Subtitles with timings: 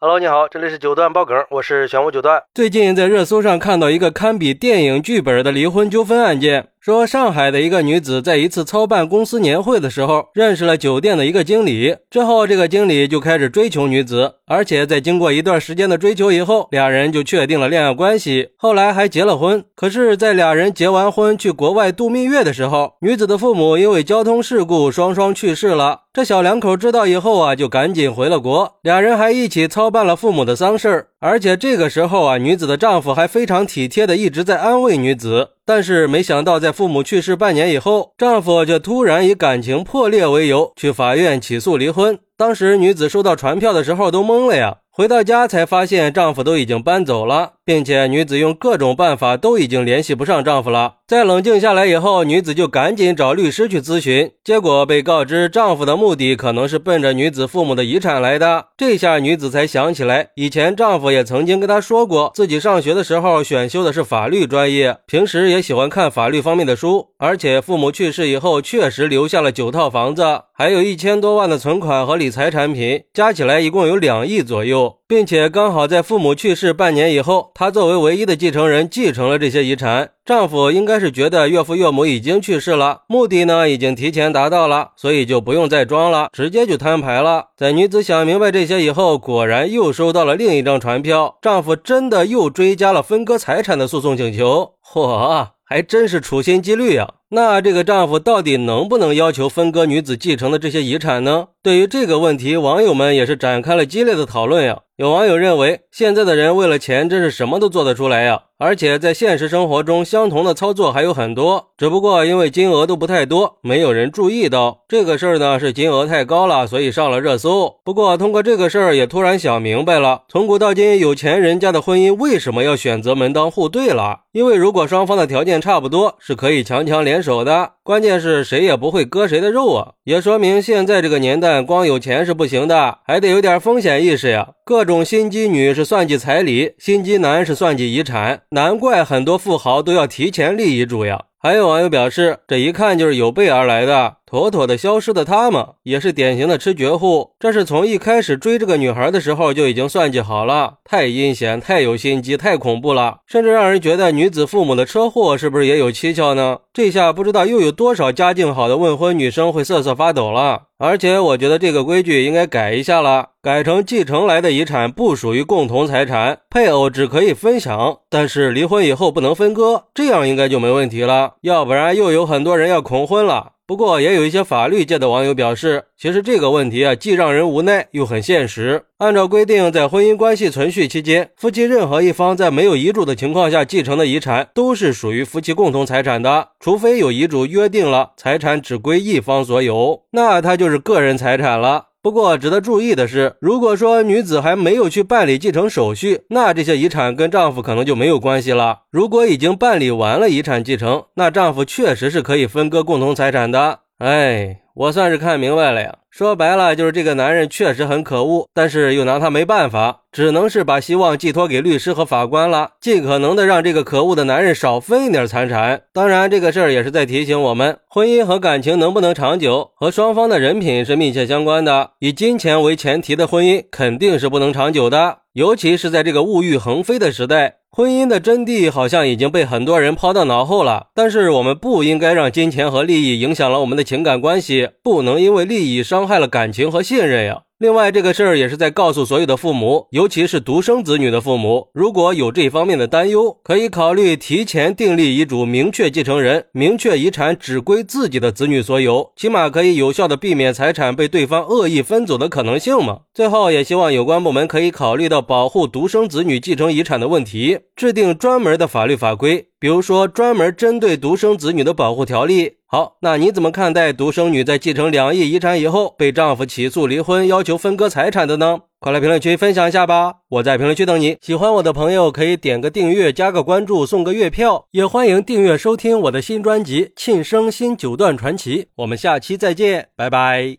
[0.00, 2.40] Hello，你好，这里是九段爆梗，我是玄武九段。
[2.54, 19.64] 最近在热搜上看到一个堪比电影剧本的离婚纠纷案件，说上海的一个女子在一次操办公司年会的时候，认识了酒店的一个经理，之后这个经理就开始追求女子，而且在经过一段时间的追求以后，俩人就确定了恋爱关系，后来还结了婚。
[19.74, 26.02] 可是，在俩人结完婚去国外度蜜月的时候，女子的父母因为交通事故双双去世了。
[26.12, 29.88] 这小两口知道以后啊，就赶紧回了国，俩人还一起操。
[29.88, 35.50] 办了父母的丧事儿，而且这个时候啊，女子的丈夫还非常体贴的一直在安慰女子。
[35.64, 42.20] 但是没想到，在父母去世半年以后，丈夫却突然以感情破裂为由去法院起诉离婚。
[42.38, 44.76] 当时女子收到传票的时候都懵了呀。
[44.92, 50.94] 回到家才发现丈夫都已经搬走了，并且女子用各种办法都已经联系不上丈夫了。
[51.06, 58.66] 在冷静下来以后，女子就赶紧找律师去咨询，结果被告知丈夫的目的可能是奔着女子父母的遗产来的。
[58.76, 74.98] 这下女子才想起来，以前丈夫也曾经跟她说过，自己上学的时候选修的是法律专业，平时也喜欢看法律方面的书，而且父母去世以后确实留下了九套房子，还有一千多万的存款和理理财产品，加起来一共有两亿左右。
[75.08, 80.10] 并且刚好在父母去世半年以后，她作为唯一的继承人继承了这些遗产。
[80.26, 87.46] 丈夫应该是觉得岳父岳母已经去世了，目的呢已经提前达到了，所以就不用再装了，直接就摊牌了。
[87.56, 90.34] 在女子想明白这些以后，果然又收到了。
[90.34, 93.02] 另一张传票，丈夫真的又追加了。
[93.02, 94.74] 分割财产的诉讼请求。
[94.84, 97.08] 嚯，还真是处心积虑啊！
[97.30, 101.48] 那这个丈夫到底能不能要求分割女子继承的这些遗产呢？
[101.62, 104.78] 对于这个问题，网友们也是展开了激烈的讨论呀。
[104.96, 108.42] 有网友认为，现在的人为了钱，真是什么都做得出来呀！
[108.58, 115.60] 而且在现实生活中，相同的操作还有很多，只不过因为金额都不太多，没有人注意到这个事儿呢。
[115.60, 117.76] 是金额太高了，所以上了热搜。
[117.84, 124.22] 不过通过这个事儿，也突然想明白了：从古到今，有钱人家的婚姻为什么要选择门当户对了？
[124.32, 127.72] 因为如果双方的条件差不多，是可以强强联手的。
[127.82, 129.92] 关键是谁也不会割谁的肉啊！
[130.04, 134.50] 也说明现在这个年代，光有钱是不行的，还得有点风险意识呀。
[134.64, 141.24] 各种心机女是算计彩礼，心机男是算计遗产，难怪很多富豪都要提前立遗嘱呀。
[141.40, 144.16] 还有网友表示，这一看就是有备而来的。
[144.28, 147.30] 妥妥的消失的他嘛，也是典型的吃绝户。
[147.38, 156.58] 这是从一开始追这个女孩的时候就已经算计好了，太阴险，太有心机，太恐怖了，甚至让人觉得女子父母的车祸是不是也有蹊跷呢？
[156.74, 160.64] 这下不知道又有多少家境好的未婚女生会瑟瑟发抖了。
[160.76, 171.36] 而且我觉得这个规矩应该改一下了，改成继承来的遗产不属于共同财产，配偶只可以分享，但是离婚以后不能分割，这样应该就没问题了。
[171.40, 173.52] 要不然又有很多人要恐婚了。
[173.68, 178.84] 不过，也有一些法律界的网友表示，其实这个问题啊，既让人无奈，又很现实。
[178.96, 191.87] 按照规定，在婚姻关系存续期间，夫妻任何一方在没有遗嘱的情况下继承的遗产，都是属于夫妻共同财产的，除非有遗嘱约定了财产只归一方所有，那它就是个人财产了。
[192.00, 198.82] 不过值得注意的是，如果说女子还没有去办理继承手续，那这些遗产跟丈夫可能就没有关系了。
[198.90, 203.80] 如果已经办理完了遗产继承，那丈夫确实是可以分割共同财产的。
[203.98, 204.60] 哎。
[204.78, 215.82] 我算是看明白了呀，说白了就是这个男人确实很可恶，但是又拿他没办法，只能是把希望寄托给律师和法官了，尽可能的让这个可恶的男人少分一点财产。
[215.92, 221.90] 当然，这个事儿也是在提醒我们，婚姻和感情能不能长久，和双方的人品是密切相关的。
[221.98, 227.56] 以金钱为前提的婚姻肯定是不能长久的，尤其是在这个物欲横飞的时代。
[227.70, 237.42] 婚姻的真谛好像已经被很多人抛到脑后了，但是我们不应该让金钱和利益影响了我们的情感关系，不能因为利益伤害了感情和信任呀。
[237.58, 253.00] 另外，这个事儿也是在告诉所有的父母，尤其是独生子女的父母，如果有这方面的担忧，可以考虑提前订立遗嘱，明确继承人，明确遗产只归自己的子女所有，起码可以有效的避免财产被对方恶意分走的可能性嘛。
[253.12, 259.47] 最后，也希望有关部门可以考虑到保护独生子女继承遗产的问题，制定专门的法律法规。
[259.60, 262.52] 比如说，专门针对独生子女的保护条例。
[262.66, 268.60] 好，那你怎么看待独生女在继承两亿遗产以后，被丈夫起诉离婚，要求分割财产的呢？
[268.78, 270.16] 快来评论区分享一下吧！
[270.28, 271.16] 我在评论区等你。
[271.20, 274.66] 喜欢我的朋友可以点个订阅，加个关注，送个月票。
[274.70, 278.62] 也欢迎订阅收听我的新专辑《庆生新九段传奇》。
[278.76, 280.58] 我们下期再见，拜拜。